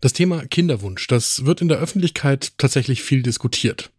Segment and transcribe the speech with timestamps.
[0.00, 3.90] Das Thema Kinderwunsch, das wird in der Öffentlichkeit tatsächlich viel diskutiert.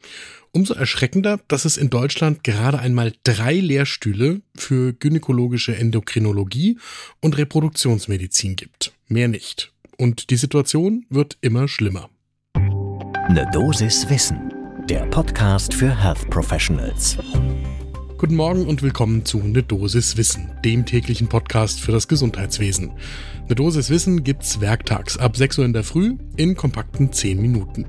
[0.52, 6.78] Umso erschreckender, dass es in Deutschland gerade einmal drei Lehrstühle für gynäkologische Endokrinologie
[7.22, 8.92] und Reproduktionsmedizin gibt.
[9.08, 9.72] Mehr nicht.
[9.98, 12.10] Und die Situation wird immer schlimmer.
[12.56, 14.52] Ne Dosis Wissen,
[14.90, 17.18] der Podcast für Health Professionals.
[18.22, 22.92] Guten Morgen und willkommen zu Ne Dosis Wissen, dem täglichen Podcast für das Gesundheitswesen.
[23.50, 27.88] Ne Dosis Wissen gibt's werktags ab 6 Uhr in der Früh in kompakten 10 Minuten.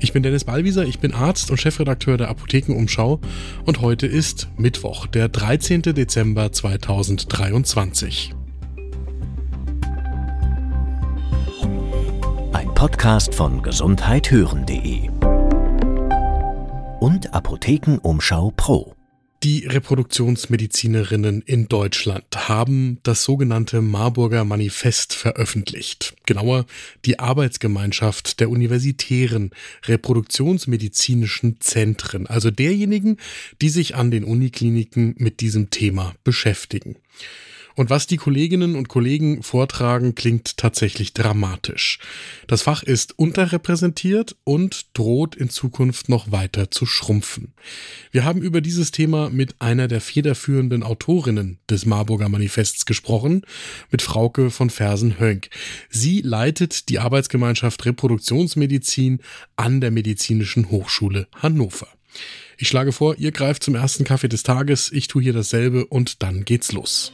[0.00, 3.20] Ich bin Dennis Ballwieser, ich bin Arzt und Chefredakteur der Apothekenumschau
[3.64, 5.82] und heute ist Mittwoch, der 13.
[5.82, 8.34] Dezember 2023.
[12.52, 15.10] Ein Podcast von gesundheithören.de
[16.98, 18.96] und Apothekenumschau Pro.
[19.42, 26.14] Die Reproduktionsmedizinerinnen in Deutschland haben das sogenannte Marburger Manifest veröffentlicht.
[26.26, 26.66] Genauer
[27.06, 29.52] die Arbeitsgemeinschaft der universitären
[29.86, 33.16] reproduktionsmedizinischen Zentren, also derjenigen,
[33.62, 36.96] die sich an den Unikliniken mit diesem Thema beschäftigen.
[37.76, 41.98] Und was die Kolleginnen und Kollegen vortragen, klingt tatsächlich dramatisch.
[42.46, 47.54] Das Fach ist unterrepräsentiert und droht in Zukunft noch weiter zu schrumpfen.
[48.10, 53.42] Wir haben über dieses Thema mit einer der federführenden Autorinnen des Marburger Manifests gesprochen,
[53.90, 55.48] mit Frauke von Fersen-Hönk.
[55.88, 59.20] Sie leitet die Arbeitsgemeinschaft Reproduktionsmedizin
[59.56, 61.88] an der Medizinischen Hochschule Hannover.
[62.58, 66.22] Ich schlage vor, ihr greift zum ersten Kaffee des Tages, ich tue hier dasselbe und
[66.22, 67.12] dann geht's los.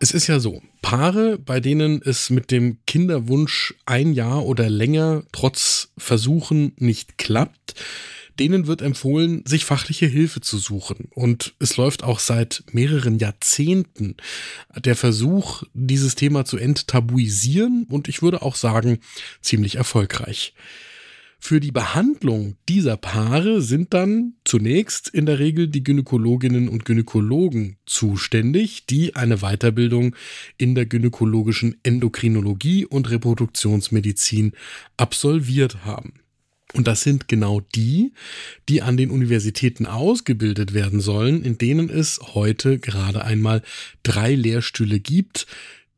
[0.00, 5.24] Es ist ja so, Paare, bei denen es mit dem Kinderwunsch ein Jahr oder länger
[5.32, 7.74] trotz Versuchen nicht klappt,
[8.38, 11.08] denen wird empfohlen, sich fachliche Hilfe zu suchen.
[11.10, 14.16] Und es läuft auch seit mehreren Jahrzehnten
[14.76, 19.00] der Versuch, dieses Thema zu enttabuisieren und ich würde auch sagen,
[19.42, 20.54] ziemlich erfolgreich.
[21.40, 27.76] Für die Behandlung dieser Paare sind dann zunächst in der Regel die Gynäkologinnen und Gynäkologen
[27.86, 30.16] zuständig, die eine Weiterbildung
[30.58, 34.52] in der gynäkologischen Endokrinologie und Reproduktionsmedizin
[34.96, 36.14] absolviert haben.
[36.74, 38.12] Und das sind genau die,
[38.68, 43.62] die an den Universitäten ausgebildet werden sollen, in denen es heute gerade einmal
[44.02, 45.46] drei Lehrstühle gibt,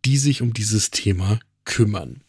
[0.05, 2.23] die sich um dieses Thema kümmern.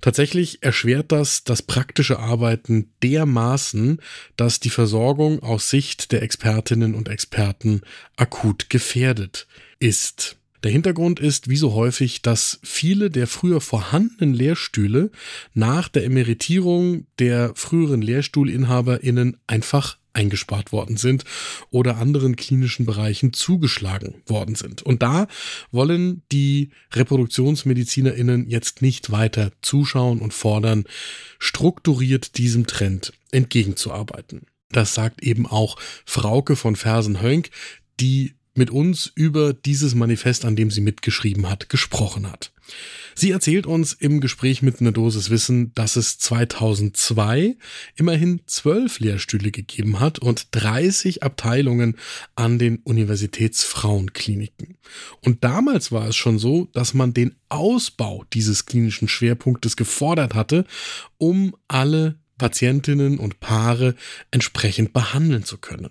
[0.00, 4.00] Tatsächlich erschwert das das praktische Arbeiten dermaßen,
[4.36, 7.82] dass die Versorgung aus Sicht der Expertinnen und Experten
[8.16, 9.46] akut gefährdet
[9.78, 10.36] ist.
[10.64, 15.10] Der Hintergrund ist, wie so häufig, dass viele der früher vorhandenen Lehrstühle
[15.52, 21.24] nach der Emeritierung der früheren Lehrstuhlinhaberinnen einfach eingespart worden sind
[21.70, 24.82] oder anderen klinischen Bereichen zugeschlagen worden sind.
[24.82, 25.26] Und da
[25.70, 30.84] wollen die Reproduktionsmedizinerinnen jetzt nicht weiter zuschauen und fordern,
[31.38, 34.46] strukturiert diesem Trend entgegenzuarbeiten.
[34.70, 37.50] Das sagt eben auch Frauke von Fersen-Hönk,
[38.00, 42.52] die mit uns über dieses Manifest, an dem sie mitgeschrieben hat, gesprochen hat.
[43.16, 47.56] Sie erzählt uns im Gespräch mit einer Dosis Wissen, dass es 2002
[47.94, 51.96] immerhin zwölf Lehrstühle gegeben hat und 30 Abteilungen
[52.34, 54.78] an den Universitätsfrauenkliniken.
[55.20, 60.64] Und damals war es schon so, dass man den Ausbau dieses klinischen Schwerpunktes gefordert hatte,
[61.16, 63.94] um alle Patientinnen und Paare
[64.32, 65.90] entsprechend behandeln zu können.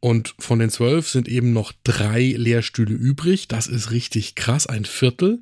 [0.00, 3.48] Und von den zwölf sind eben noch drei Lehrstühle übrig.
[3.48, 5.40] Das ist richtig krass, ein Viertel.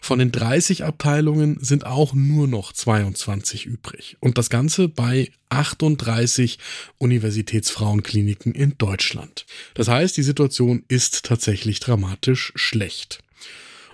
[0.00, 4.16] Von den 30 Abteilungen sind auch nur noch 22 übrig.
[4.18, 6.58] Und das Ganze bei 38
[6.98, 9.46] Universitätsfrauenkliniken in Deutschland.
[9.74, 13.22] Das heißt, die Situation ist tatsächlich dramatisch schlecht.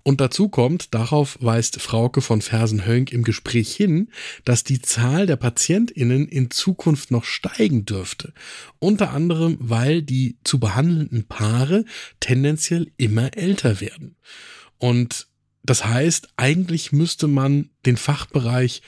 [0.09, 4.09] Und dazu kommt, darauf weist Frauke von Fersen-Hönk im Gespräch hin,
[4.47, 8.33] dass die Zahl der PatientInnen in Zukunft noch steigen dürfte.
[8.79, 11.85] Unter anderem, weil die zu behandelnden Paare
[12.21, 14.17] tendenziell immer älter werden.
[14.79, 15.29] Und
[15.63, 18.81] das heißt, eigentlich müsste man den Fachbereich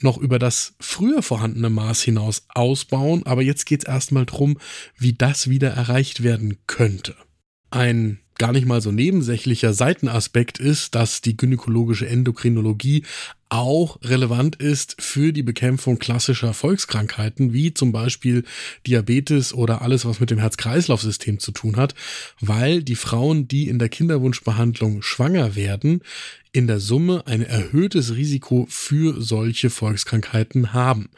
[0.00, 4.56] noch über das früher vorhandene Maß hinaus ausbauen, aber jetzt geht es erstmal drum,
[4.96, 7.14] wie das wieder erreicht werden könnte.
[7.68, 13.04] Ein gar nicht mal so nebensächlicher Seitenaspekt ist, dass die gynäkologische Endokrinologie
[13.48, 18.44] auch relevant ist für die Bekämpfung klassischer Volkskrankheiten, wie zum Beispiel
[18.86, 21.94] Diabetes oder alles, was mit dem Herz-Kreislauf-System zu tun hat,
[22.40, 26.02] weil die Frauen, die in der Kinderwunschbehandlung schwanger werden,
[26.56, 31.10] in der Summe ein erhöhtes Risiko für solche Volkskrankheiten haben.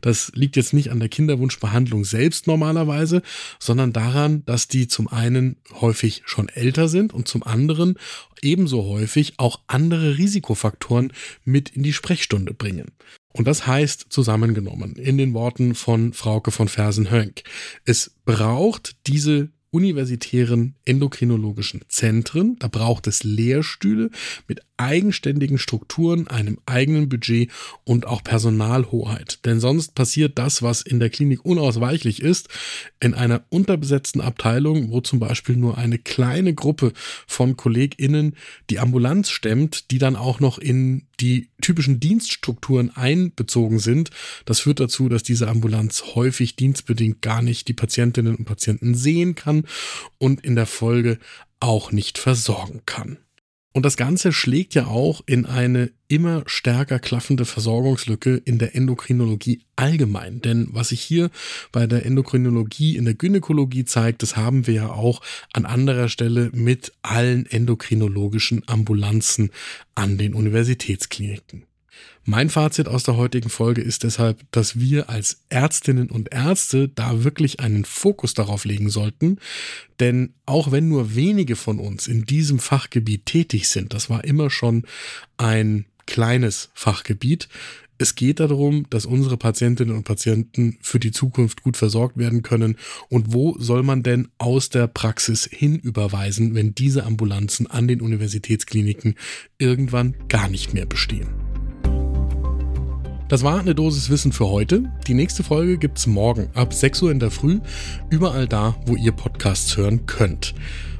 [0.00, 3.20] Das liegt jetzt nicht an der Kinderwunschbehandlung selbst normalerweise,
[3.58, 7.98] sondern daran, dass die zum einen häufig schon älter sind und zum anderen
[8.40, 11.12] ebenso häufig auch andere Risikofaktoren
[11.44, 12.92] mit in die Sprechstunde bringen.
[13.32, 17.42] Und das heißt zusammengenommen in den Worten von Frauke von Fersen-Hönk.
[17.84, 22.56] Es braucht diese universitären endokrinologischen Zentren.
[22.60, 24.10] Da braucht es Lehrstühle
[24.46, 27.50] mit eigenständigen Strukturen, einem eigenen Budget
[27.82, 29.44] und auch Personalhoheit.
[29.44, 32.48] Denn sonst passiert das, was in der Klinik unausweichlich ist,
[33.00, 36.92] in einer unterbesetzten Abteilung, wo zum Beispiel nur eine kleine Gruppe
[37.26, 38.36] von KollegInnen
[38.70, 44.10] die Ambulanz stemmt, die dann auch noch in die typischen Dienststrukturen einbezogen sind.
[44.44, 49.34] Das führt dazu, dass diese Ambulanz häufig dienstbedingt gar nicht die Patientinnen und Patienten sehen
[49.34, 49.64] kann
[50.18, 51.18] und in der Folge
[51.60, 53.18] auch nicht versorgen kann.
[53.76, 59.62] Und das Ganze schlägt ja auch in eine immer stärker klaffende Versorgungslücke in der Endokrinologie
[59.74, 60.40] allgemein.
[60.40, 61.28] Denn was sich hier
[61.72, 65.22] bei der Endokrinologie in der Gynäkologie zeigt, das haben wir ja auch
[65.52, 69.50] an anderer Stelle mit allen endokrinologischen Ambulanzen
[69.96, 71.66] an den Universitätskliniken.
[72.24, 77.22] Mein Fazit aus der heutigen Folge ist deshalb, dass wir als Ärztinnen und Ärzte da
[77.22, 79.38] wirklich einen Fokus darauf legen sollten,
[80.00, 84.48] denn auch wenn nur wenige von uns in diesem Fachgebiet tätig sind, das war immer
[84.48, 84.84] schon
[85.36, 87.48] ein kleines Fachgebiet,
[87.96, 92.76] es geht darum, dass unsere Patientinnen und Patienten für die Zukunft gut versorgt werden können.
[93.08, 98.00] Und wo soll man denn aus der Praxis hin überweisen, wenn diese Ambulanzen an den
[98.00, 99.14] Universitätskliniken
[99.58, 101.53] irgendwann gar nicht mehr bestehen?
[103.28, 104.92] Das war eine Dosis Wissen für heute.
[105.06, 107.60] Die nächste Folge gibt's morgen ab 6 Uhr in der Früh,
[108.10, 110.54] überall da, wo ihr Podcasts hören könnt.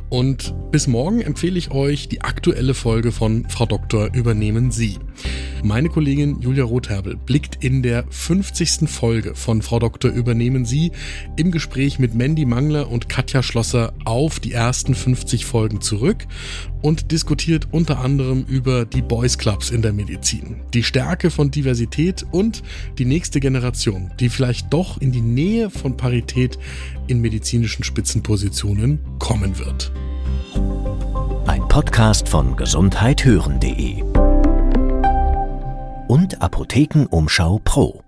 [0.09, 4.99] Und bis morgen empfehle ich euch die aktuelle Folge von Frau Doktor übernehmen Sie.
[5.63, 8.89] Meine Kollegin Julia Rotherbel blickt in der 50.
[8.89, 10.93] Folge von Frau Doktor übernehmen Sie
[11.37, 16.27] im Gespräch mit Mandy Mangler und Katja Schlosser auf die ersten 50 Folgen zurück
[16.85, 22.27] und diskutiert unter anderem über die Boys Clubs in der Medizin, die Stärke von Diversität
[22.31, 22.63] und
[22.99, 26.59] die nächste Generation, die vielleicht doch in die Nähe von Parität
[27.07, 29.93] in medizinischen Spitzenpositionen kommen wird.
[31.47, 34.03] Ein Podcast von gesundheithören.de
[36.09, 38.04] und Apothekenumschau Pro.